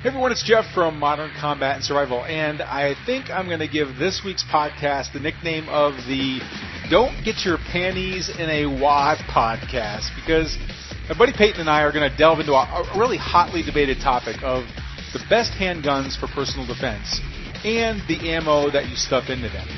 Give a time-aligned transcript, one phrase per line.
[0.00, 3.68] Hey everyone, it's Jeff from Modern Combat and Survival, and I think I'm going to
[3.68, 6.40] give this week's podcast the nickname of the
[6.88, 10.56] Don't Get Your Panties in a Wad podcast because
[11.06, 12.64] my buddy Peyton and I are going to delve into a,
[12.96, 14.64] really hotly debated topic of
[15.12, 17.20] the best handguns for personal defense
[17.62, 19.68] and the ammo that you stuff into them.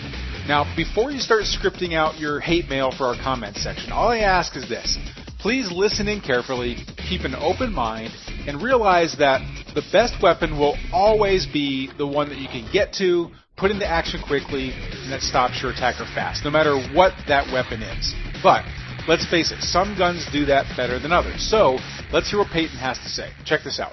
[0.47, 4.19] Now, before you start scripting out your hate mail for our comment section, all I
[4.19, 4.97] ask is this.
[5.41, 6.77] Please listen in carefully,
[7.11, 8.15] keep an open mind,
[8.47, 9.41] and realize that
[9.75, 13.87] the best weapon will always be the one that you can get to, put into
[13.87, 18.15] action quickly, and that stops your attacker fast, no matter what that weapon is.
[18.43, 18.65] But,
[19.07, 21.49] let's face it, some guns do that better than others.
[21.49, 21.79] So,
[22.13, 23.31] let's hear what Peyton has to say.
[23.45, 23.93] Check this out.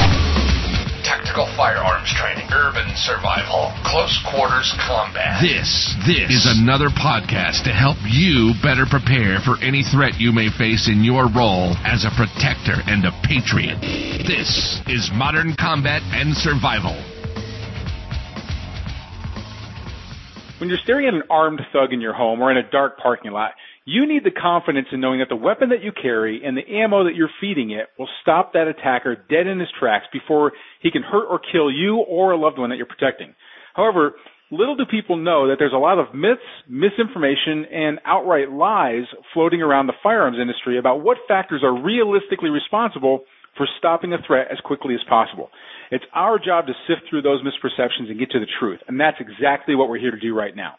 [1.11, 5.43] Tactical firearms training, urban survival, close quarters combat.
[5.43, 10.47] This, this is another podcast to help you better prepare for any threat you may
[10.47, 13.75] face in your role as a protector and a patriot.
[14.23, 16.95] This is Modern Combat and Survival.
[20.63, 23.31] When you're staring at an armed thug in your home or in a dark parking
[23.31, 23.51] lot,
[23.85, 27.05] you need the confidence in knowing that the weapon that you carry and the ammo
[27.05, 30.51] that you're feeding it will stop that attacker dead in his tracks before
[30.81, 33.33] he can hurt or kill you or a loved one that you're protecting.
[33.73, 34.13] However,
[34.51, 39.61] little do people know that there's a lot of myths, misinformation, and outright lies floating
[39.61, 43.21] around the firearms industry about what factors are realistically responsible
[43.57, 45.49] for stopping a threat as quickly as possible.
[45.89, 49.17] It's our job to sift through those misperceptions and get to the truth, and that's
[49.19, 50.75] exactly what we're here to do right now.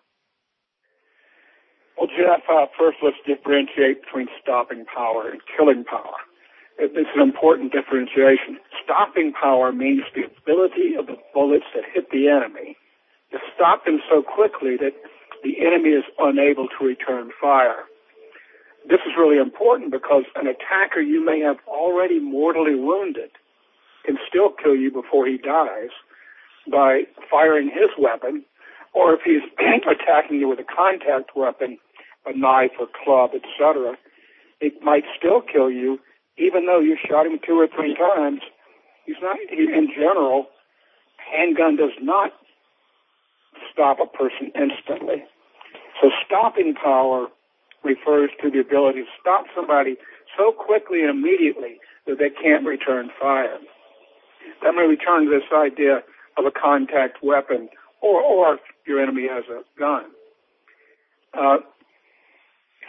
[1.98, 6.16] Well, Jeff, uh, first let's differentiate between stopping power and killing power.
[6.80, 8.58] It's an important differentiation.
[8.84, 12.78] Stopping power means the ability of the bullets that hit the enemy
[13.32, 14.96] to stop them so quickly that
[15.44, 17.84] the enemy is unable to return fire.
[18.88, 23.32] This is really important because an attacker you may have already mortally wounded
[24.06, 25.90] can still kill you before he dies
[26.72, 28.44] by firing his weapon,
[28.94, 31.78] or if he's attacking you with a contact weapon,
[32.26, 33.98] a knife or club, etc.,
[34.62, 36.00] it might still kill you,
[36.38, 38.42] even though you shot him two or three times.
[39.06, 40.48] He's not, in general,
[41.32, 42.32] handgun does not
[43.72, 45.24] stop a person instantly.
[46.02, 47.28] So stopping power
[47.84, 49.96] refers to the ability to stop somebody
[50.38, 53.58] so quickly and immediately that they can't return fire.
[54.64, 56.04] Let me return to this idea
[56.38, 57.70] of a contact weapon,
[58.02, 58.58] or, or
[58.88, 60.06] your enemy has a gun.
[61.34, 61.58] Uh,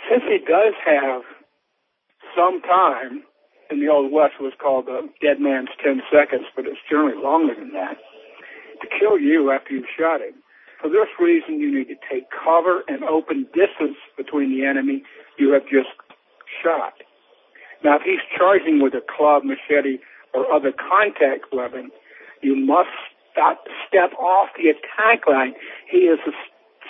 [0.09, 1.23] since he does have
[2.37, 3.23] some time,
[3.71, 7.55] in the Old West was called the dead man's 10 seconds, but it's generally longer
[7.55, 7.99] than that,
[8.83, 10.35] to kill you after you've shot him.
[10.81, 15.03] For this reason, you need to take cover and open distance between the enemy
[15.39, 15.91] you have just
[16.63, 16.95] shot.
[17.85, 19.99] Now, if he's charging with a club, machete,
[20.33, 21.91] or other contact weapon,
[22.43, 22.89] you must
[23.33, 25.55] stop, step off the attack line.
[25.91, 26.19] He is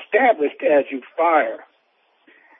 [0.04, 1.64] established as you fire.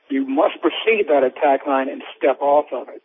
[0.08, 3.02] You must proceed that attack line and step off of it.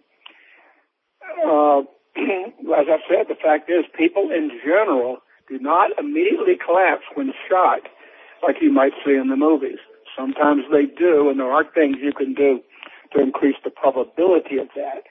[1.45, 1.81] Uh,
[2.79, 5.17] as I said, the fact is people in general
[5.47, 7.81] do not immediately collapse when shot
[8.43, 9.79] like you might see in the movies.
[10.17, 12.61] Sometimes they do, and there are things you can do
[13.13, 15.03] to increase the probability of that.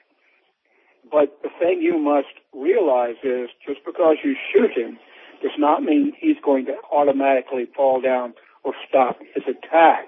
[1.11, 4.97] But the thing you must realize is just because you shoot him
[5.41, 8.33] does not mean he's going to automatically fall down
[8.63, 10.07] or stop his attack.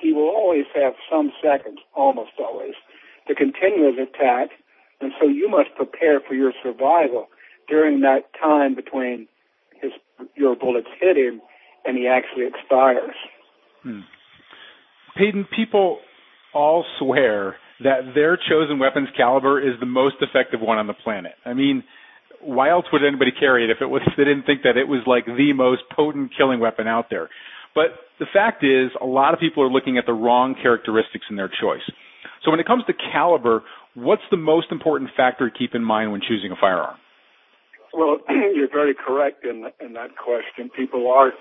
[0.00, 2.74] He will always have some seconds, almost always,
[3.28, 4.50] to continue his attack,
[5.00, 7.28] and so you must prepare for your survival
[7.68, 9.28] during that time between
[9.80, 9.92] his
[10.36, 11.40] your bullets hit him
[11.84, 13.14] and he actually expires.
[13.82, 14.00] Hmm.
[15.16, 15.98] Peyton, people
[16.52, 21.32] all swear that their chosen weapons caliber is the most effective one on the planet.
[21.44, 21.84] I mean,
[22.40, 24.88] why else would anybody carry it if it was if they didn't think that it
[24.88, 27.28] was like the most potent killing weapon out there?
[27.74, 31.36] But the fact is, a lot of people are looking at the wrong characteristics in
[31.36, 31.82] their choice.
[32.44, 33.62] So when it comes to caliber,
[33.94, 36.96] what's the most important factor to keep in mind when choosing a firearm?
[37.92, 40.70] Well, you're very correct in in that question.
[40.76, 41.32] People are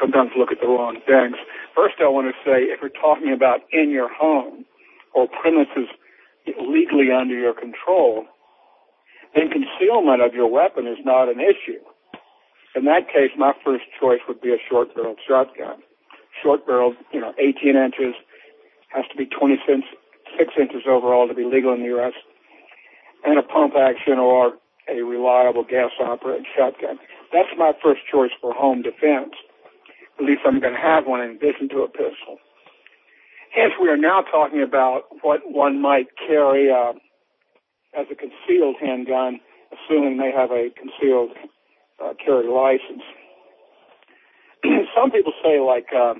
[0.00, 1.36] sometimes look at the wrong things.
[1.74, 4.64] First, I want to say if you're talking about in your home
[5.14, 5.88] or premises
[6.60, 8.26] legally under your control,
[9.34, 11.80] then concealment of your weapon is not an issue.
[12.74, 15.82] In that case, my first choice would be a short barreled shotgun.
[16.42, 18.14] Short barreled, you know, 18 inches,
[18.88, 19.82] has to be 26
[20.58, 22.14] inches overall to be legal in the U.S.,
[23.24, 24.54] and a pump action or
[24.88, 26.98] a reliable gas operated shotgun.
[27.32, 29.34] That's my first choice for home defense.
[30.22, 32.38] At least I'm going to have one in addition to a pistol.
[33.52, 36.92] Hence, we are now talking about what one might carry uh,
[37.92, 39.40] as a concealed handgun,
[39.74, 41.30] assuming they have a concealed
[42.00, 43.02] uh, carry license.
[44.96, 46.14] Some people say, like, uh,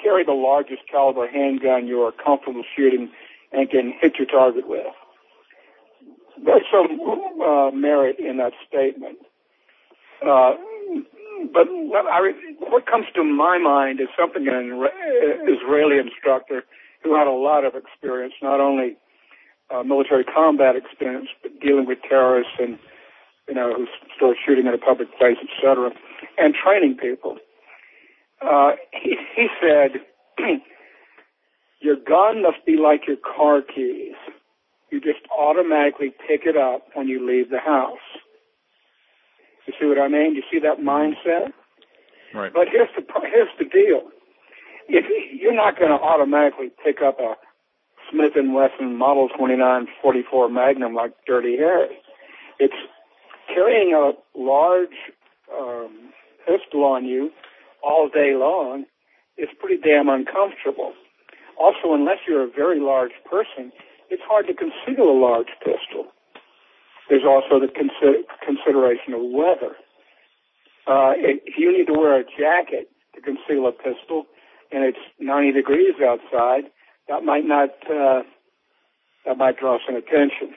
[0.00, 3.10] carry the largest caliber handgun you are comfortable shooting
[3.50, 4.86] and can hit your target with.
[6.44, 7.00] There's some
[7.42, 9.18] uh, merit in that statement.
[10.24, 10.52] Uh,
[11.52, 14.86] but what, I, what comes to my mind is something an
[15.46, 16.64] Israeli instructor
[17.02, 18.96] who had a lot of experience, not only
[19.70, 22.78] uh, military combat experience, but dealing with terrorists and,
[23.48, 25.90] you know, who start shooting at a public place, etc.,
[26.38, 27.36] and training people.
[28.42, 30.00] Uh, he, he said,
[31.80, 34.14] your gun must be like your car keys.
[34.90, 37.98] You just automatically pick it up when you leave the house.
[39.66, 40.34] You see what I mean?
[40.34, 41.52] You see that mindset?
[42.34, 42.52] Right.
[42.52, 44.02] But here's the here's the deal.
[44.88, 45.06] If
[45.40, 47.34] you're not going to automatically pick up a
[48.10, 51.96] Smith and Wesson Model 2944 Magnum like Dirty Harry,
[52.58, 52.74] it's
[53.52, 55.12] carrying a large
[55.52, 56.12] um,
[56.46, 57.30] pistol on you
[57.82, 58.84] all day long
[59.36, 60.92] is pretty damn uncomfortable.
[61.58, 63.72] Also, unless you're a very large person,
[64.08, 66.06] it's hard to conceal a large pistol.
[67.10, 69.74] There's also the consider- consideration of weather.
[70.86, 74.26] Uh, if you need to wear a jacket to conceal a pistol
[74.70, 76.70] and it's 90 degrees outside,
[77.08, 78.22] that might not, uh,
[79.26, 80.54] that might draw some attention.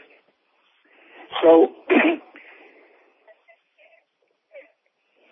[1.41, 1.71] So,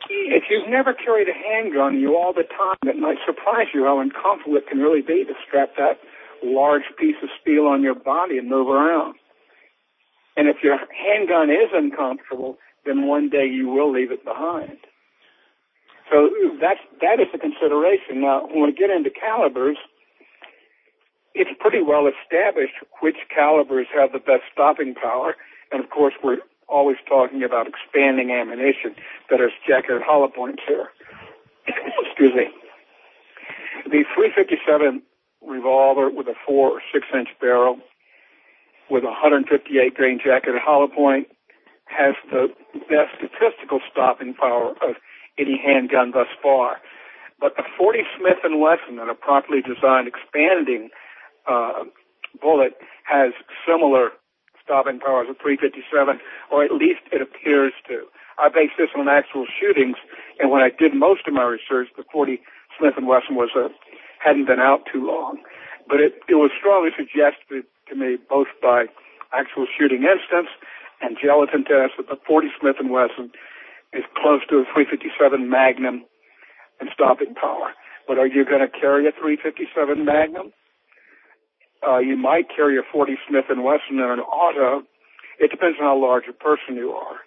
[0.10, 4.00] if you've never carried a handgun you all the time, it might surprise you how
[4.00, 6.00] uncomfortable it can really be to strap that
[6.44, 9.14] large piece of steel on your body and move around.
[10.42, 14.80] And if your handgun is uncomfortable, then one day you will leave it behind.
[16.12, 18.22] So that's, that is a consideration.
[18.22, 19.78] Now, when we get into calibers,
[21.36, 25.36] it's pretty well established which calibers have the best stopping power.
[25.72, 28.96] And of course, we're always talking about expanding ammunition
[29.30, 30.88] that is jacketed hollow points here.
[31.68, 32.48] Excuse me.
[33.86, 35.04] The 357
[35.46, 37.78] revolver with a four or six inch barrel
[38.92, 41.28] with a 158 grain jacket at hollow point
[41.86, 42.48] has the
[42.92, 44.96] best statistical stopping power of
[45.40, 46.78] any handgun thus far.
[47.40, 50.90] But the 40 Smith and Wesson and a properly designed expanding
[51.48, 51.86] uh,
[52.42, 53.32] bullet has
[53.66, 54.12] similar
[54.64, 56.20] stopping power as a 357,
[56.52, 58.04] or at least it appears to.
[58.38, 59.98] I base this on actual shootings,
[60.40, 62.42] and when I did most of my research, the 40
[62.78, 63.70] Smith and Wesson was a
[64.20, 65.40] hadn't been out too long,
[65.88, 68.86] but it, it was strongly suggested to me both by
[69.34, 70.48] actual shooting instance
[71.02, 73.32] and gelatin tests that the 40 Smith & Wesson
[73.94, 76.06] is close to a 357 Magnum
[76.80, 77.74] in stopping power.
[78.08, 80.54] But are you going to carry a 357 Magnum?
[81.86, 84.86] Uh, you might carry a 40 Smith & Wesson in an auto.
[85.40, 87.18] It depends on how large a person you are.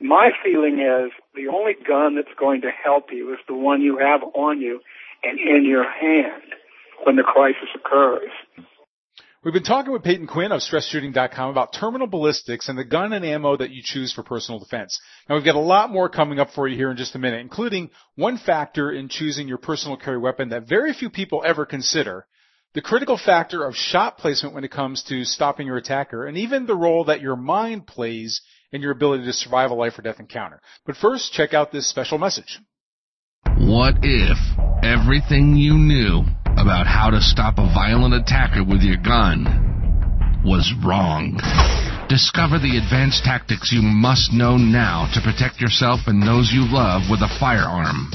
[0.00, 3.98] My feeling is the only gun that's going to help you is the one you
[3.98, 4.80] have on you
[5.22, 6.42] and in your hand
[7.04, 8.30] when the crisis occurs.
[9.44, 13.24] We've been talking with Peyton Quinn of StressShooting.com about terminal ballistics and the gun and
[13.24, 15.00] ammo that you choose for personal defense.
[15.28, 17.40] Now we've got a lot more coming up for you here in just a minute,
[17.40, 22.24] including one factor in choosing your personal carry weapon that very few people ever consider,
[22.74, 26.66] the critical factor of shot placement when it comes to stopping your attacker, and even
[26.66, 30.20] the role that your mind plays in your ability to survive a life or death
[30.20, 30.60] encounter.
[30.86, 32.60] But first, check out this special message.
[33.56, 34.38] What if
[34.84, 36.22] everything you knew
[36.58, 41.38] about how to stop a violent attacker with your gun was wrong?
[42.08, 47.08] Discover the advanced tactics you must know now to protect yourself and those you love
[47.10, 48.10] with a firearm.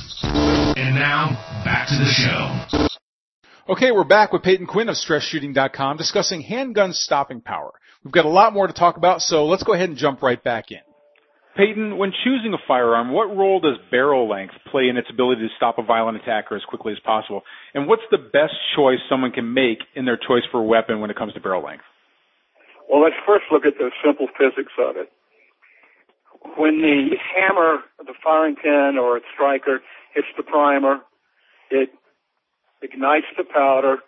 [0.76, 2.88] And now, back to the show.
[3.68, 7.72] Okay, we're back with Peyton Quinn of StressShooting.com discussing handgun stopping power.
[8.02, 10.42] We've got a lot more to talk about, so let's go ahead and jump right
[10.42, 10.80] back in.
[11.56, 15.48] Peyton, when choosing a firearm, what role does barrel length play in its ability to
[15.56, 17.42] stop a violent attacker as quickly as possible?
[17.74, 21.10] And what's the best choice someone can make in their choice for a weapon when
[21.10, 21.84] it comes to barrel length?
[22.90, 25.12] Well, let's first look at the simple physics of it.
[26.56, 29.80] When the hammer, the firing pin, or striker
[30.12, 31.00] hits the primer,
[31.70, 31.90] it
[32.82, 33.98] ignites the powder,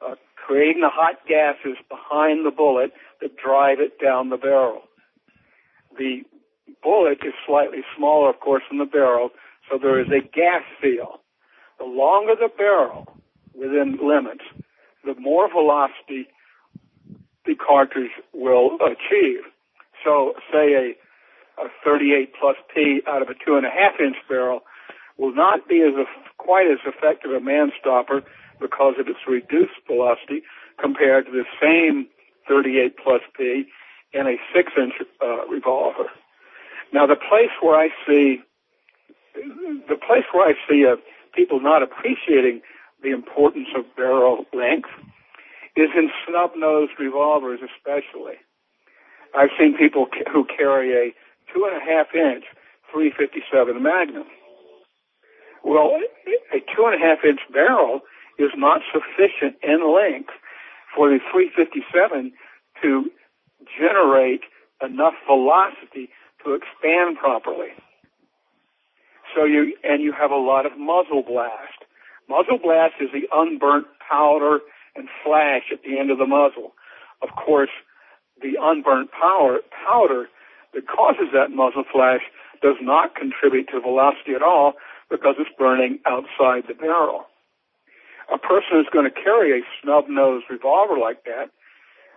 [0.00, 4.84] uh, creating the hot gases behind the bullet that drive it down the barrel.
[5.98, 6.22] The
[6.82, 9.30] bullet is slightly smaller, of course, than the barrel,
[9.70, 11.20] so there is a gas seal.
[11.78, 13.06] The longer the barrel
[13.54, 14.44] within limits,
[15.04, 16.28] the more velocity
[17.46, 19.40] the cartridge will achieve.
[20.04, 24.16] So, say a, a 38 plus P out of a two and a half inch
[24.28, 24.60] barrel
[25.16, 25.94] will not be as
[26.38, 28.22] quite as effective a man stopper
[28.60, 30.42] because of its reduced velocity
[30.80, 32.06] compared to the same
[32.48, 33.66] 38 plus P
[34.12, 36.10] in a six inch uh, revolver.
[36.92, 38.42] Now, the place where I see
[39.88, 40.96] the place where I see uh,
[41.34, 42.62] people not appreciating
[43.02, 44.88] the importance of barrel length
[45.76, 48.34] is in snub-nosed revolvers, especially.
[49.34, 51.14] I've seen people who carry a
[51.52, 52.44] two and a half inch
[52.92, 54.26] 357 Magnum.
[55.64, 55.98] Well,
[56.52, 58.00] a two and a half inch barrel
[58.38, 60.30] is not sufficient in length
[60.94, 62.32] for the 357
[62.82, 63.10] to
[63.78, 64.42] generate
[64.82, 66.10] enough velocity
[66.44, 67.70] to expand properly.
[69.34, 71.82] So you, and you have a lot of muzzle blast.
[72.28, 74.60] Muzzle blast is the unburnt powder
[74.96, 76.72] and flash at the end of the muzzle.
[77.22, 77.70] Of course,
[78.42, 80.28] the unburnt power, powder
[80.74, 82.22] that causes that muzzle flash
[82.62, 84.74] does not contribute to velocity at all
[85.10, 87.26] because it's burning outside the barrel.
[88.32, 91.50] A person who's going to carry a snub-nosed revolver like that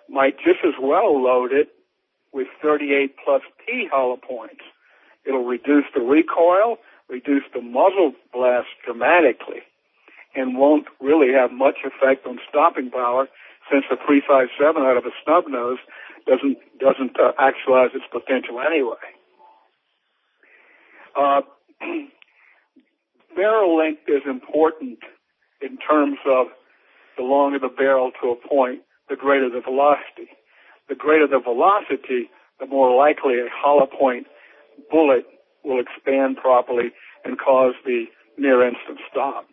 [0.09, 1.69] might just as well load it
[2.31, 4.61] with 38 plus P hollow points.
[5.25, 6.77] It'll reduce the recoil,
[7.09, 9.63] reduce the muzzle blast dramatically,
[10.35, 13.27] and won't really have much effect on stopping power
[13.71, 15.79] since the 357 out of a snub nose
[16.25, 18.95] doesn't doesn't uh, actualize its potential anyway.
[21.15, 21.41] Uh,
[23.35, 24.99] barrel length is important
[25.61, 26.47] in terms of
[27.17, 30.29] the longer the barrel to a point, the greater the velocity
[30.89, 32.29] the greater the velocity,
[32.59, 34.27] the more likely a hollow point
[34.89, 35.25] bullet
[35.63, 36.91] will expand properly
[37.25, 38.05] and cause the
[38.37, 39.45] near instant stop.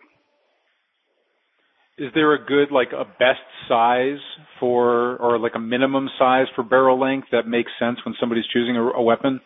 [1.96, 4.18] Is there a good, like a best size
[4.58, 8.76] for, or like a minimum size for barrel length that makes sense when somebody's choosing
[8.76, 9.40] a, a weapon?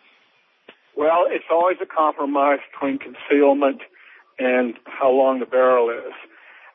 [0.97, 3.81] Well, it's always a compromise between concealment
[4.39, 6.13] and how long the barrel is.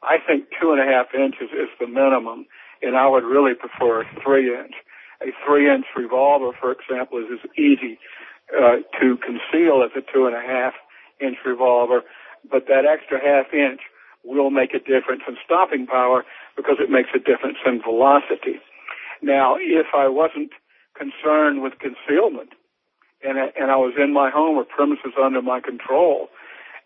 [0.02, 2.46] I think two and a half inches is the minimum,
[2.80, 4.74] and I would really prefer a three inch
[5.22, 7.98] a three inch revolver, for example, is as easy
[8.52, 10.74] uh, to conceal as a two and a half
[11.20, 12.02] inch revolver,
[12.50, 13.80] but that extra half inch
[14.24, 16.24] will make a difference in stopping power
[16.56, 18.58] because it makes a difference in velocity.
[19.22, 20.50] Now, if I wasn't
[20.96, 22.50] concerned with concealment
[23.22, 26.28] and, and I was in my home or premises under my control,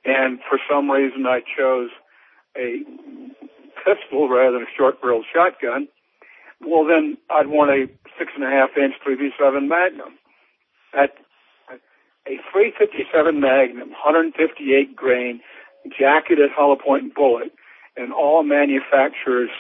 [0.05, 1.91] and for some reason I chose
[2.57, 2.83] a
[3.85, 5.89] pistol rather than a short barreled shotgun,
[6.61, 7.87] well then I'd want a
[8.19, 10.19] six and a half inch 357 Magnum.
[10.95, 11.15] At
[12.27, 15.41] a 357 Magnum, 158 grain,
[15.99, 17.53] jacketed hollow point bullet,
[17.97, 19.51] and all manufacturers'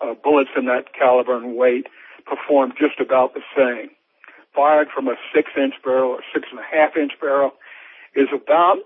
[0.00, 1.86] uh, bullets in that caliber and weight
[2.26, 3.90] perform just about the same.
[4.54, 7.52] fired from a six inch barrel or six and a half inch barrel
[8.14, 8.78] is about,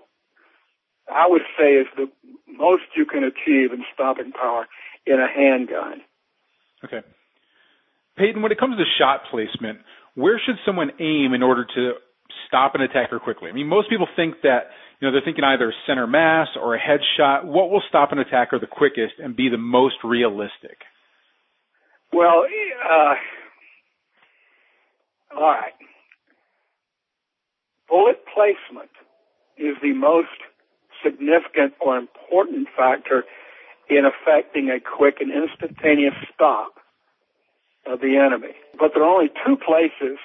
[1.11, 2.09] I would say, is the
[2.47, 4.67] most you can achieve in stopping power
[5.05, 6.01] in a handgun.
[6.83, 7.01] Okay.
[8.17, 9.79] Peyton, when it comes to shot placement,
[10.15, 11.93] where should someone aim in order to
[12.47, 13.49] stop an attacker quickly?
[13.49, 14.69] I mean, most people think that,
[14.99, 17.45] you know, they're thinking either center mass or a headshot.
[17.45, 20.77] What will stop an attacker the quickest and be the most realistic?
[22.11, 22.45] Well,
[22.89, 23.13] uh,
[25.35, 25.73] all right.
[27.87, 28.89] Bullet placement
[29.57, 30.27] is the most
[31.03, 33.23] significant or important factor
[33.89, 36.73] in affecting a quick and instantaneous stop
[37.85, 38.53] of the enemy.
[38.77, 40.19] But there are only two places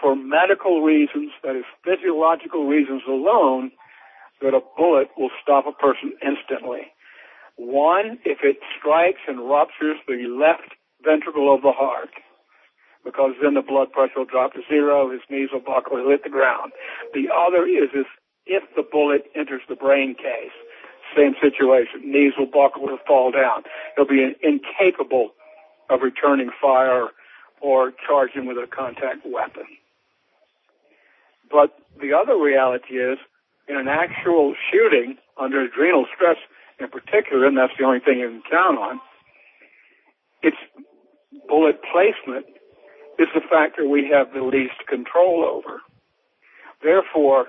[0.00, 3.70] for medical reasons, that is physiological reasons alone,
[4.42, 6.92] that a bullet will stop a person instantly.
[7.56, 12.10] One, if it strikes and ruptures the left ventricle of the heart,
[13.04, 16.22] because then the blood pressure will drop to zero, his knees will buckle, he'll hit
[16.22, 16.72] the ground.
[17.14, 18.06] The other is if,
[18.46, 20.54] if the bullet enters the brain case.
[21.16, 22.00] Same situation.
[22.10, 23.64] Knees will buckle, he'll fall down.
[23.96, 25.32] He'll be incapable
[25.90, 27.08] of returning fire
[27.60, 29.66] or charging with a contact weapon.
[31.50, 33.18] But the other reality is,
[33.72, 36.36] in an actual shooting under adrenal stress
[36.78, 39.00] in particular, and that's the only thing you can count on,
[40.42, 40.56] it's
[41.48, 42.46] bullet placement
[43.18, 45.80] is the factor we have the least control over.
[46.82, 47.46] Therefore,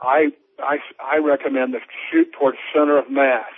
[0.00, 1.80] I, I, I recommend to
[2.10, 3.52] shoot towards center of mass,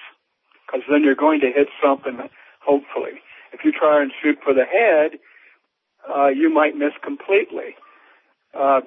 [0.66, 2.18] because then you're going to hit something,
[2.60, 3.20] hopefully.
[3.52, 5.18] If you try and shoot for the head,
[6.08, 7.76] uh, you might miss completely.
[8.54, 8.80] Uh,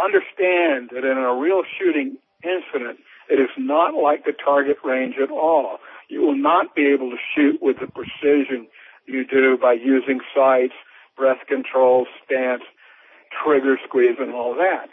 [0.00, 5.30] understand that in a real shooting incident, it is not like the target range at
[5.30, 5.78] all.
[6.08, 8.66] You will not be able to shoot with the precision
[9.06, 10.74] you do by using sights,
[11.16, 12.62] breath control, stance,
[13.42, 14.90] trigger squeeze, and all that.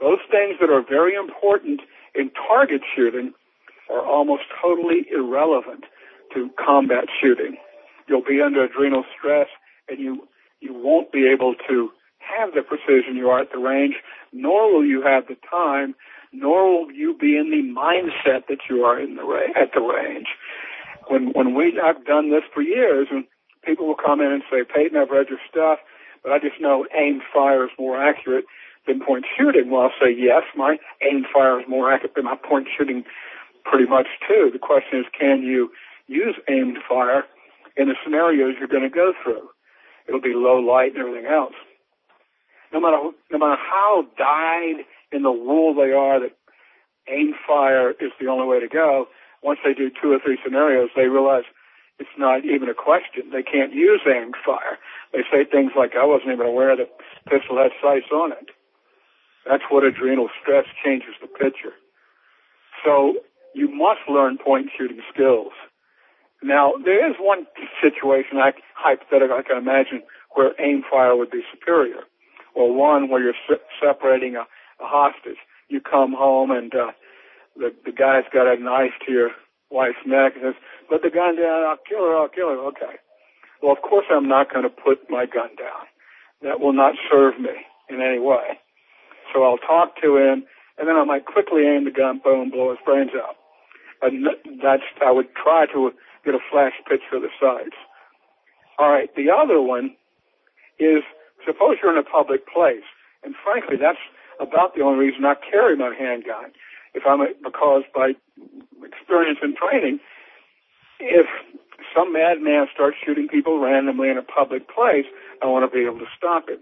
[0.00, 1.80] Those things that are very important
[2.14, 3.32] in target shooting
[3.90, 5.84] are almost totally irrelevant
[6.34, 7.56] to combat shooting.
[8.08, 9.48] You'll be under adrenal stress
[9.88, 10.28] and you,
[10.60, 13.96] you won't be able to have the precision you are at the range,
[14.32, 15.94] nor will you have the time,
[16.32, 19.80] nor will you be in the mindset that you are in the ra- at the
[19.80, 20.28] range.
[21.08, 23.24] When when we I've done this for years, and
[23.64, 25.78] people will come in and say, Peyton, I've read your stuff,
[26.22, 28.44] but I just know aimed fire is more accurate
[28.86, 29.70] than point shooting.
[29.70, 33.04] Well, I'll say, yes, my aimed fire is more accurate than my point shooting
[33.64, 34.50] pretty much too.
[34.52, 35.70] The question is, can you
[36.06, 37.24] use aimed fire
[37.76, 39.48] in the scenarios you're going to go through?
[40.08, 41.54] It'll be low light and everything else.
[42.72, 42.96] No matter,
[43.30, 46.36] no matter how dyed in the rule they are that
[47.08, 49.06] aim fire is the only way to go,
[49.42, 51.44] once they do two or three scenarios, they realize
[51.98, 53.30] it's not even a question.
[53.32, 54.78] They can't use aimed fire.
[55.12, 56.90] They say things like, I wasn't even aware that
[57.28, 58.50] pistol had sights on it.
[59.48, 61.74] That's what adrenal stress changes the picture.
[62.84, 63.14] So
[63.54, 65.52] you must learn point shooting skills.
[66.42, 67.46] Now, there is one
[67.82, 70.02] situation, I, hypothetical, I can imagine,
[70.34, 72.02] where aim fire would be superior.
[72.54, 74.44] Or one where you're se- separating a,
[74.82, 75.38] a hostage.
[75.68, 76.92] You come home and uh,
[77.56, 79.30] the, the guy's got a knife to your
[79.70, 82.58] wife's neck and says, put the gun down, I'll kill her, I'll kill her.
[82.68, 83.00] Okay.
[83.62, 85.86] Well, of course I'm not going to put my gun down.
[86.42, 87.54] That will not serve me
[87.88, 88.58] in any way.
[89.32, 90.44] So I'll talk to him,
[90.78, 93.36] and then I might quickly aim the gun, boom, blow his brains out.
[94.02, 94.26] And
[94.62, 95.92] that's, I would try to
[96.24, 97.76] get a flash picture of the sides.
[98.78, 99.94] All right, the other one
[100.78, 101.02] is
[101.46, 102.86] suppose you're in a public place,
[103.22, 103.98] and frankly, that's
[104.42, 106.52] about the only reason I carry my handgun.
[106.94, 108.14] If I'm a, because by
[108.84, 110.00] experience and training,
[111.00, 111.26] if
[111.94, 115.06] some madman starts shooting people randomly in a public place,
[115.42, 116.60] I want to be able to stop it.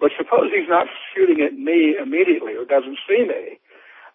[0.00, 3.58] But suppose he's not shooting at me immediately or doesn't see me,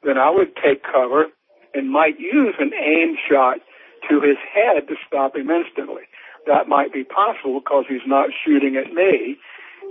[0.04, 1.28] then I would take cover
[1.74, 3.58] and might use an aim shot
[4.10, 6.04] to his head to stop him instantly.
[6.46, 9.38] That might be possible because he's not shooting at me,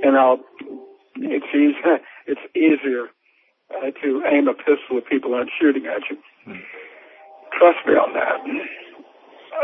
[0.03, 0.41] and I'll.
[1.17, 2.01] It's easier.
[2.29, 3.07] It's easier
[3.71, 6.17] uh, to aim a pistol if people aren't shooting at you.
[7.59, 8.41] Trust me on that.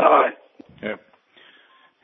[0.01, 0.31] Uh,
[0.83, 0.97] yeah.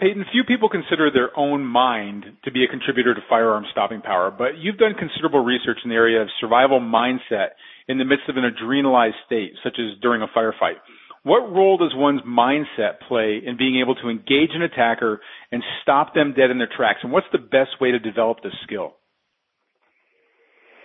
[0.00, 4.30] Peyton, few people consider their own mind to be a contributor to firearm stopping power,
[4.30, 7.58] but you've done considerable research in the area of survival mindset
[7.88, 10.76] in the midst of an adrenalized state, such as during a firefight.
[11.24, 16.14] What role does one's mindset play in being able to engage an attacker and stop
[16.14, 17.00] them dead in their tracks?
[17.02, 18.94] And what's the best way to develop this skill?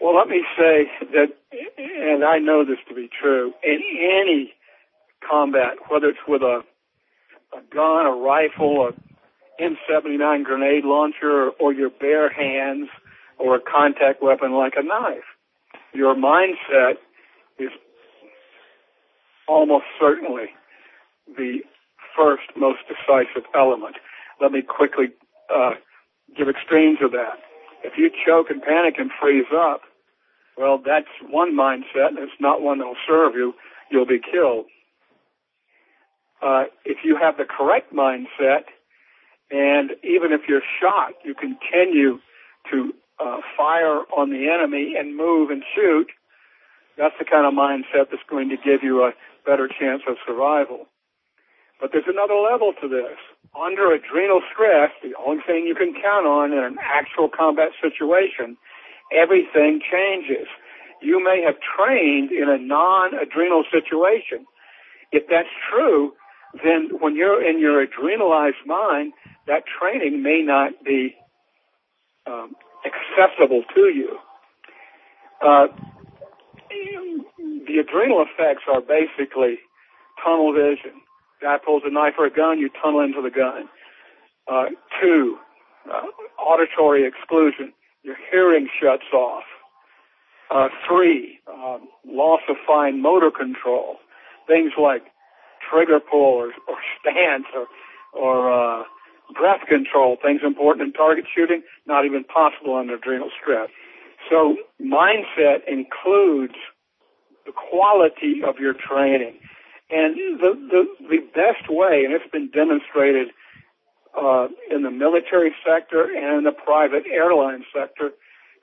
[0.03, 1.27] Well, let me say that,
[1.77, 4.53] and I know this to be true, in any
[5.25, 6.61] combat, whether it's with a
[7.53, 12.89] a gun, a rifle, a M79 grenade launcher, or your bare hands
[13.37, 15.23] or a contact weapon like a knife.
[15.93, 16.95] Your mindset
[17.57, 17.69] is
[19.47, 20.47] almost certainly
[21.37, 21.59] the
[22.17, 23.95] first most decisive element.
[24.41, 25.11] Let me quickly
[25.53, 25.75] uh,
[26.35, 27.39] give extremes of that.
[27.85, 29.81] If you choke and panic and freeze up,
[30.57, 33.53] well, that's one mindset, and it's not one that'll serve you.
[33.89, 34.65] You'll be killed.
[36.41, 38.65] Uh, if you have the correct mindset,
[39.49, 42.19] and even if you're shot, you continue
[42.71, 46.07] to uh, fire on the enemy and move and shoot.
[46.97, 49.13] That's the kind of mindset that's going to give you a
[49.45, 50.87] better chance of survival.
[51.79, 53.17] But there's another level to this.
[53.59, 58.57] Under adrenal stress, the only thing you can count on in an actual combat situation,
[59.13, 60.47] everything changes.
[61.01, 64.45] You may have trained in a non-adrenal situation.
[65.11, 66.13] If that's true,
[66.63, 69.13] then when you're in your adrenalized mind,
[69.47, 71.15] that training may not be
[72.25, 74.17] um, accessible to you.
[75.41, 75.67] Uh,
[77.67, 79.59] the adrenal effects are basically
[80.23, 81.01] tunnel vision.
[81.41, 83.67] Guy pulls a knife or a gun, you tunnel into the gun.
[84.49, 84.65] Uh,
[85.01, 85.37] two,
[85.91, 86.05] uh,
[86.41, 87.73] auditory exclusion.
[88.03, 89.43] Your hearing shuts off.
[90.51, 93.97] Uh, three, um, loss of fine motor control.
[94.45, 95.03] Things like
[95.71, 97.67] trigger pull or, or stance or,
[98.13, 98.83] or uh,
[99.33, 103.69] breath control, things important in target shooting, not even possible under adrenal stress.
[104.29, 106.55] So mindset includes
[107.45, 109.39] the quality of your training.
[109.89, 113.29] And the, the, the best way, and it's been demonstrated
[114.19, 118.11] uh, in the military sector and in the private airline sector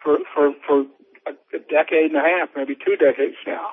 [0.03, 0.87] for, for, for
[1.27, 3.71] a, decade and a half, maybe two decades now.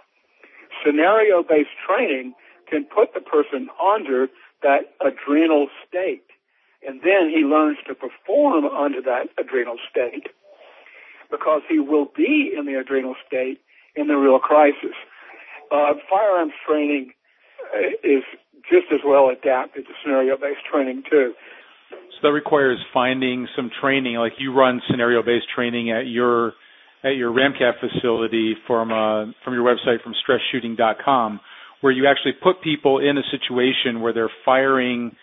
[0.85, 2.33] Scenario-based training
[2.69, 4.27] can put the person under
[4.63, 6.23] that adrenal state.
[6.85, 10.27] And then he learns to perform under that adrenal state
[11.31, 13.59] because he will be in the adrenal state
[13.95, 14.95] in the real crisis.
[15.71, 17.13] Uh, firearms training
[17.75, 18.23] uh, is
[18.69, 21.33] just as well adapted to scenario-based training too.
[22.17, 26.53] So that requires finding some training, like you run scenario-based training at your
[27.03, 31.39] at your RAMCAT facility from uh, from your website from stressshooting.com,
[31.81, 35.15] where you actually put people in a situation where they're firing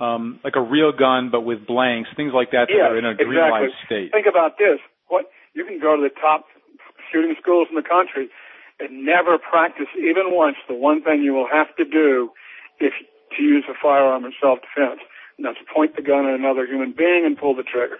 [0.00, 3.04] um, like a real gun but with blanks, things like that that yes, are in
[3.04, 3.68] a exactly.
[3.86, 4.12] state.
[4.12, 6.46] Think about this: what you can go to the top
[7.12, 8.28] shooting schools in the country
[8.80, 12.30] and never practice even once the one thing you will have to do
[12.80, 12.94] if
[13.36, 15.09] to use a firearm in self-defense, and that's point
[16.00, 17.98] the gun at another human being and pull the trigger.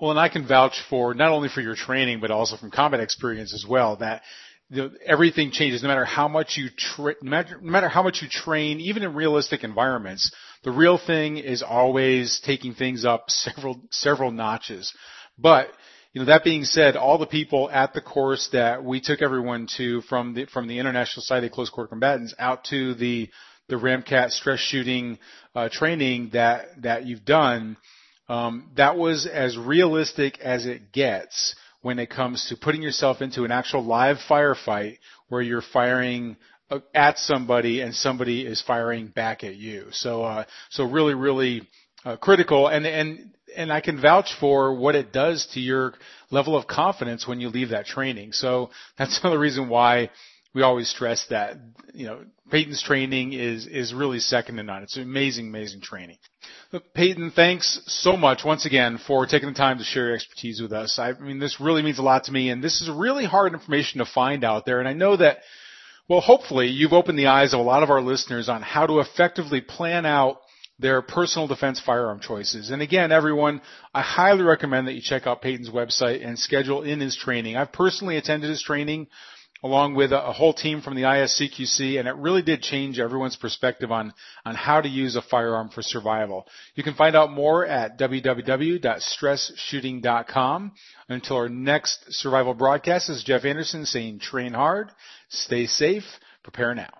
[0.00, 3.00] Well, and I can vouch for not only for your training, but also from combat
[3.00, 4.22] experience as well that
[4.70, 8.22] the, everything changes no matter how much you tra- no, matter, no matter how much
[8.22, 10.30] you train, even in realistic environments.
[10.62, 14.92] The real thing is always taking things up several several notches.
[15.38, 15.68] But
[16.12, 19.68] you know, that being said, all the people at the course that we took everyone
[19.76, 23.30] to from the from the International Society of Close Quarter Combatants out to the
[23.68, 25.18] the Ramcat stress shooting
[25.54, 27.76] uh, training that that you've done,
[28.28, 33.44] um, that was as realistic as it gets when it comes to putting yourself into
[33.44, 36.36] an actual live firefight where you're firing
[36.70, 39.86] uh, at somebody and somebody is firing back at you.
[39.92, 41.68] So uh, so really really
[42.04, 45.94] uh, critical and and and I can vouch for what it does to your
[46.30, 48.32] level of confidence when you leave that training.
[48.32, 50.10] So that's another reason why
[50.58, 51.56] we always stress that,
[51.94, 52.18] you know,
[52.50, 54.82] Peyton's training is, is really second to none.
[54.82, 56.16] It's amazing, amazing training.
[56.94, 60.72] Peyton, thanks so much once again for taking the time to share your expertise with
[60.72, 60.98] us.
[60.98, 64.00] I mean, this really means a lot to me and this is really hard information
[64.00, 64.80] to find out there.
[64.80, 65.38] And I know that,
[66.08, 68.98] well, hopefully you've opened the eyes of a lot of our listeners on how to
[68.98, 70.40] effectively plan out
[70.80, 72.70] their personal defense firearm choices.
[72.70, 73.62] And again, everyone,
[73.94, 77.56] I highly recommend that you check out Peyton's website and schedule in his training.
[77.56, 79.06] I've personally attended his training
[79.62, 83.90] along with a, whole team from the ISCQC, and it really did change everyone's perspective
[83.90, 84.12] on,
[84.44, 86.46] on how to use a firearm for survival.
[86.74, 90.72] You can find out more at www.stressshooting.com.
[91.08, 94.90] Until our next survival broadcast, this is Jeff Anderson saying train hard,
[95.28, 96.04] stay safe,
[96.42, 96.90] prepare now.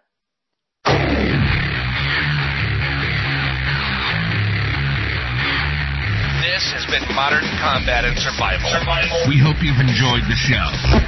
[6.59, 8.69] This has been Modern Combat and Survival.
[8.71, 9.23] Survival.
[9.29, 11.08] We hope you've enjoyed the show.